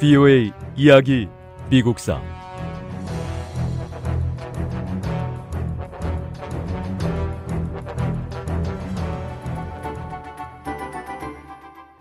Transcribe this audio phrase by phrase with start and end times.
[0.00, 1.28] VOA 이야기
[1.68, 2.20] 미국사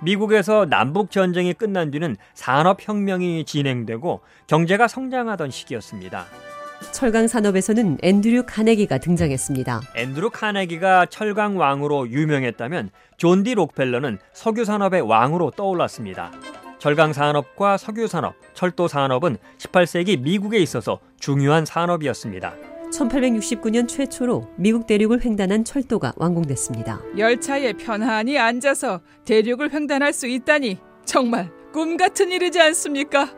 [0.02, 6.26] 미국에서 남북 전쟁이 끝난 뒤는 산업 혁명이 진행되고 경제가 성장하던 시기였습니다.
[6.92, 9.82] 철강 산업에서는 앤드류 카네기가 등장했습니다.
[9.96, 16.32] 앤드루 카네기가 철강 왕으로 유명했다면 존 디 록펠러는 석유 산업의 왕으로 떠올랐습니다.
[16.80, 22.54] 철강 산업과 석유 산업, 철도 산업은 18세기 미국에 있어서 중요한 산업이었습니다.
[22.92, 27.02] 1869년 최초로 미국 대륙을 횡단한 철도가 완공됐습니다.
[27.18, 33.30] 열차에 편안히 앉아서 대륙을 횡단할 수 있다니 정말 꿈 같은 일이지 않습니까?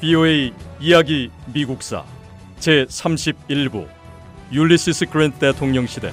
[0.00, 2.04] VOA 이야기 미국사
[2.58, 3.88] 제 31부
[4.52, 6.12] 율리시스 그랜트 대통령 시대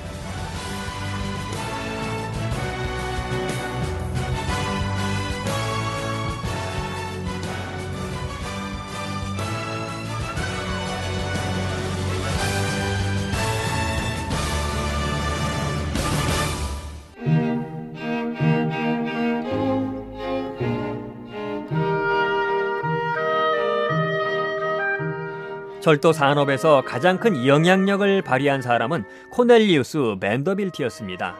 [25.83, 31.35] 철도 산업에서 가장 큰 영향력을 발휘한 사람은 코넬리우스 벤더빌트였습니다.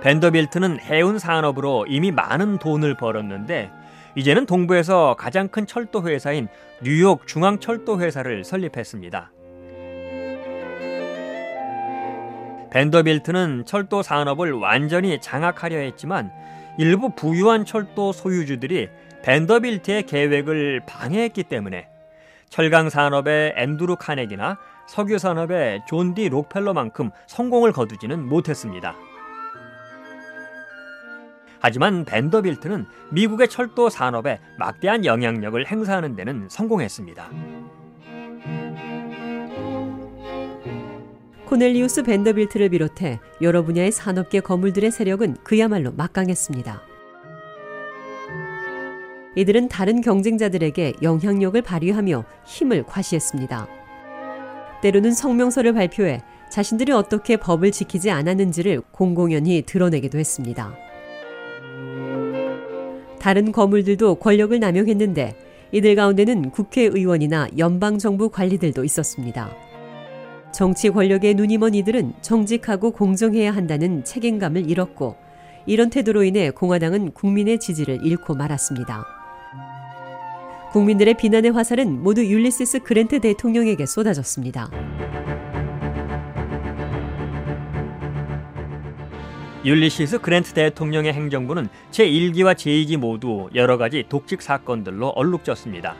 [0.00, 3.70] 벤더빌트는 해운 산업으로 이미 많은 돈을 벌었는데
[4.14, 6.48] 이제는 동부에서 가장 큰 철도 회사인
[6.82, 9.30] 뉴욕 중앙철도 회사를 설립했습니다.
[12.70, 16.32] 벤더빌트는 철도 산업을 완전히 장악하려 했지만
[16.78, 18.88] 일부 부유한 철도 소유주들이
[19.24, 21.88] 벤더빌트의 계획을 방해했기 때문에
[22.50, 28.94] 철강 산업의 앤드루 카네기나 석유 산업의 존 디 록펠러만큼 성공을 거두지는 못했습니다.
[31.58, 37.30] 하지만 벤더빌트는 미국의 철도 산업에 막대한 영향력을 행사하는 데는 성공했습니다.
[41.46, 46.93] 코넬리우스 벤더빌트를 비롯해 여러 분야의 산업계 거물들의 세력은 그야말로 막강했습니다.
[49.36, 53.68] 이들은 다른 경쟁자들에게 영향력을 발휘하며 힘을 과시했습니다.
[54.82, 60.74] 때로는 성명서를 발표해 자신들이 어떻게 법을 지키지 않았는지를 공공연히 드러내기도 했습니다.
[63.18, 65.36] 다른 거물들도 권력을 남용했는데
[65.72, 69.50] 이들 가운데는 국회의원이나 연방정부 관리들도 있었습니다.
[70.52, 75.16] 정치 권력에 눈이 먼 이들은 정직하고 공정해야 한다는 책임감을 잃었고
[75.66, 79.13] 이런 태도로 인해 공화당은 국민의 지지를 잃고 말았습니다.
[80.74, 84.68] 국민들의 비난의 화살은 모두 율리시스 그랜트 대통령에게 쏟아졌습니다.
[89.64, 95.94] 율리시스 그랜트 대통령의 행정부는 제1기와 제2기 모두 여러 가지 독직 사건들로 얼룩졌습니다.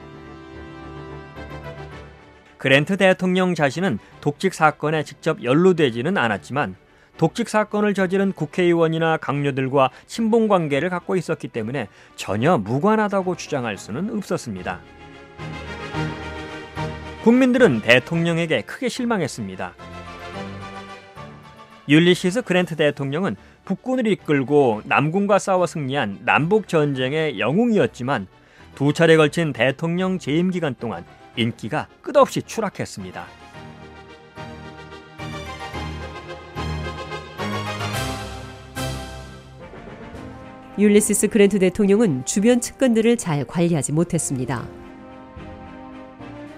[2.58, 6.74] 그랜트 대통령 자신은 독직 사건에 직접 연루되지는 않았지만
[7.16, 14.80] 독직 사건을 저지른 국회의원이나 강요들과 친분 관계를 갖고 있었기 때문에 전혀 무관하다고 주장할 수는 없었습니다.
[17.22, 19.74] 국민들은 대통령에게 크게 실망했습니다.
[21.88, 28.26] 율리시스 그랜트 대통령은 북군을 이끌고 남군과 싸워 승리한 남북 전쟁의 영웅이었지만
[28.74, 31.04] 두 차례 걸친 대통령 재임 기간 동안
[31.36, 33.43] 인기가 끝없이 추락했습니다.
[40.76, 44.66] 율리시스 그랜트 대통령은 주변 측근들을 잘 관리하지 못했습니다.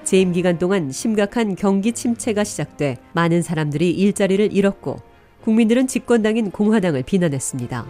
[0.04, 4.96] 재임 기간 동안 심각한 경기 침체가 시작돼 많은 사람들이 일자리를 잃었고
[5.42, 7.86] 국민들은 집권당인 공화당을 비난했습니다.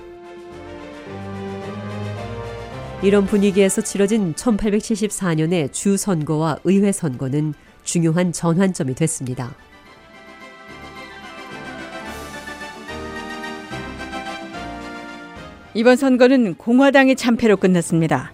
[3.02, 7.54] 이런 분위기에서 치러진 1874년의 주 선거와 의회 선거는
[7.84, 9.54] 중요한 전환점이 됐습니다.
[15.76, 18.32] 이번 선거는 공화당의 참패로 끝났습니다.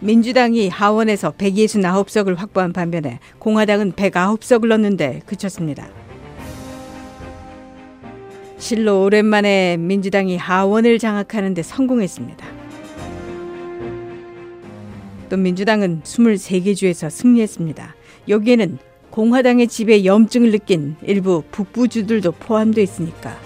[0.00, 5.86] 민주당이 하원에서 169석을 확보한 반면에 공화당은 109석을 넣는데 그쳤습니다.
[8.56, 12.46] 실로 오랜만에 민주당이 하원을 장악하는 데 성공했습니다.
[15.28, 17.94] 또 민주당은 23개 주에서 승리했습니다.
[18.30, 18.78] 여기에는
[19.10, 23.36] 공화당의 집에 염증을 느낀 일부 북부주들도 포함되어 있으니까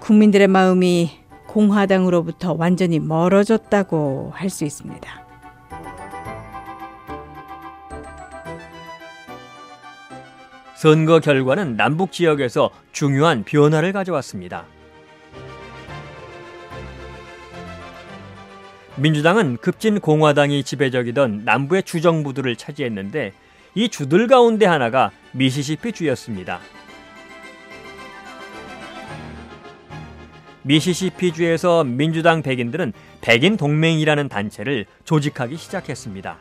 [0.00, 1.23] 국민들의 마음이
[1.54, 5.24] 공화당으로부터 완전히 멀어졌다고 할 수 있습니다.
[10.76, 14.66] 선거 결과는 남북 지역에서 중요한 변화를 가져왔습니다.
[18.96, 23.32] 민주당은 급진 공화당이 지배적이던 남부의 주정부들을 차지했는데
[23.74, 26.60] 이 주들 가운데 하나가 미시시피 주였습니다.
[30.64, 36.38] 미시시피 주에서 민주당 백인들은 백인 동맹이라는 단체를 조직하기 시작했습니다.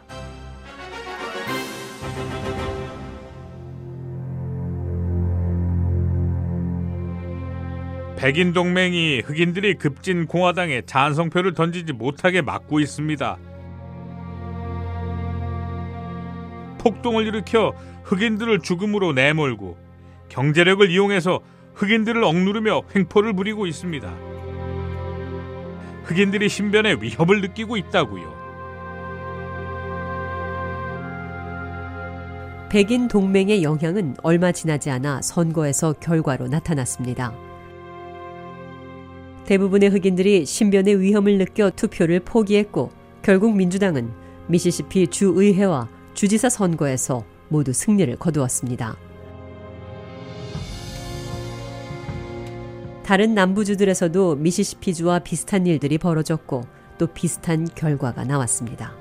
[8.18, 13.38] 백인 동맹이 흑인들이 급진 공화당에 찬성표를 던지지 못하게 막고 있습니다.
[16.80, 17.74] 폭동을 일으켜
[18.04, 19.78] 흑인들을 죽음으로 내몰고
[20.30, 21.42] 경제력을 이용해서
[21.76, 24.14] 흑인들을 억누르며 횡포를 부리고 있습니다.
[26.04, 28.44] 흑인들이 신변에 위협을 느끼고 있다고요.
[32.70, 37.34] 백인 동맹의 영향은 얼마 지나지 않아 선거에서 결과로 나타났습니다.
[39.46, 42.90] 대부분의 흑인들이 신변의 위험을 느껴 투표를 포기했고
[43.22, 44.12] 결국 민주당은
[44.48, 48.96] 미시시피 주의회와 주지사 선거에서 모두 승리를 거두었습니다.
[53.04, 56.62] 다른 남부주들에서도 미시시피주와 비슷한 일들이 벌어졌고
[56.98, 58.94] 또 비슷한 결과가 나왔습니다.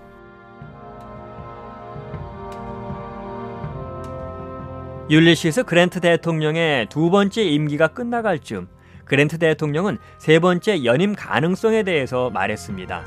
[5.08, 8.66] 율리시스 그랜트 대통령의 두 번째 임기가 끝나갈 즈음
[9.04, 13.04] 그랜트 대통령은 세 번째 연임 가능성에 대해서 말했습니다.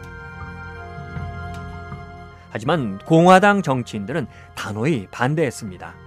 [2.51, 6.04] 하지만 공화당 정치인들은 단호히 반대했습니다.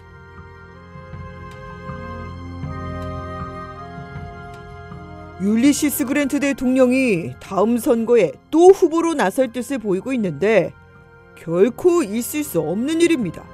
[5.40, 10.73] 율리시스 그랜트 대통령이 다음 선거에 또 후보로 나설 뜻을 보이고 있는데
[11.37, 13.44] 결코 있을 수 없는 일입니다.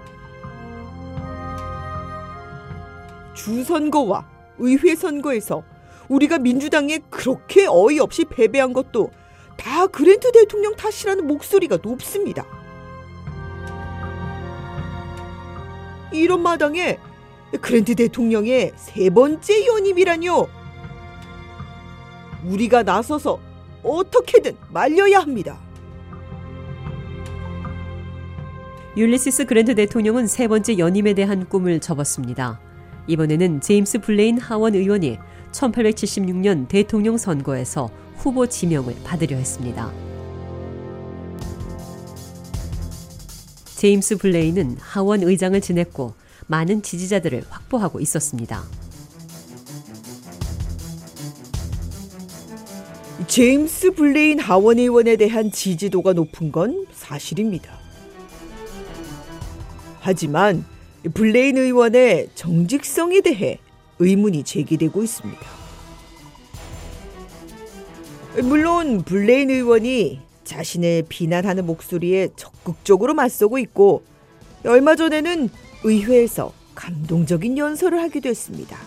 [3.35, 4.27] 주선거와
[4.59, 5.63] 의회 선거에서
[6.09, 9.11] 우리가 민주당에 그렇게 어이없이 패배한 것도
[9.59, 12.47] 다 그랜트 대통령 탓이라는 목소리가 높습니다.
[16.13, 16.99] 이런 마당에
[17.61, 20.64] 그랜트 대통령의 세 번째 연임이라뇨.
[22.45, 23.39] 우리가 나서서
[23.83, 25.59] 어떻게든 말려야 합니다.
[28.97, 32.61] 율리시스 그랜트 대통령은 세 번째 연임에 대한 꿈을 접었습니다.
[33.07, 35.19] 이번에는 제임스 블레인 하원 의원이
[35.53, 39.93] 1876년 대통령 선거에서 후보 지명을 받으려 했습니다.
[43.77, 46.15] 제임스 블레인은 하원 의장을 지냈고
[46.47, 48.63] 많은 지지자들을 확보하고 있었습니다.
[53.35, 57.81] 제임스 블레인 하원 의원에 대한 지지도가 높은 건 사실입니다.
[59.99, 60.65] 하지만
[61.15, 63.59] 블레인 의원의 정직성에 대해
[63.99, 65.41] 의문이 제기되고 있습니다.
[68.45, 74.05] 물론 블레인 의원이 자신을 비난하는 목소리에 적극적으로 맞서고 있고
[74.65, 75.49] 얼마 전에는
[75.83, 78.79] 의회에서 감동적인 연설을 하기도 했습니다.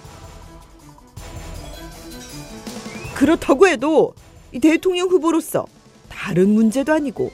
[3.14, 4.14] 그렇다고 해도
[4.62, 5.66] 대통령 후보로서
[6.10, 7.32] 다른 문제도 아니고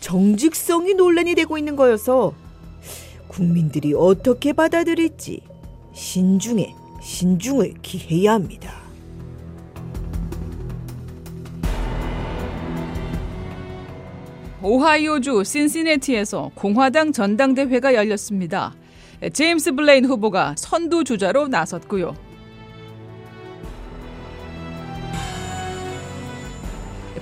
[0.00, 2.34] 정직성이 논란이 되고 있는 거여서
[3.28, 5.40] 국민들이 어떻게 받아들일지
[5.92, 8.86] 신중에 신중을 기해야 합니다.
[14.62, 18.74] 오하이오주 신시내티에서 공화당 전당대회가 열렸습니다.
[19.32, 22.25] 제임스 블레인 후보가 선두 주자로 나섰고요.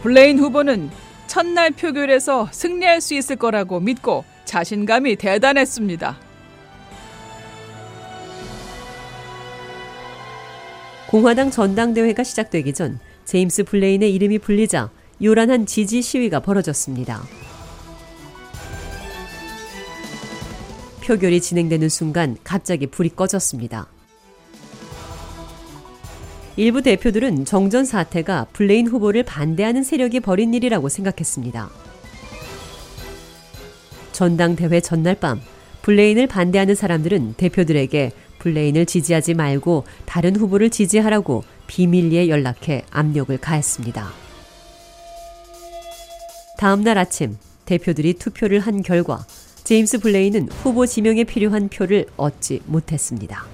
[0.05, 0.91] 블레인 후보는
[1.27, 6.19] 첫날 표결에서 승리할 수 있을 거라고 믿고 자신감이 대단했습니다.
[11.07, 14.91] 공화당 전당대회가 시작되기 전 제임스 블레인의 이름이 불리자
[15.23, 17.23] 요란한 지지 시위가 벌어졌습니다.
[21.03, 23.94] 표결이 진행되는 순간 갑자기 불이 꺼졌습니다.
[26.57, 31.69] 일부 대표들은 정전 사태가 블레인 후보를 반대하는 세력이 벌인 일이라고 생각했습니다.
[34.13, 35.41] 전당대회 전날 밤
[35.83, 44.09] 블레인을 반대하는 사람들은 대표들에게 블레인을 지지하지 말고 다른 후보를 지지하라고 비밀리에 연락해 압력을 가했습니다.
[46.57, 49.27] 다음 날 아침 대표들이 투표를 한 결과
[49.65, 53.54] 제임스 블레인은 후보 지명에 필요한 표를 얻지 못했습니다.